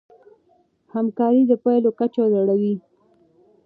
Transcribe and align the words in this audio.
همکاري 0.93 1.41
د 1.47 1.51
پايلو 1.63 1.91
کچه 1.99 2.23
لوړوي. 2.33 2.75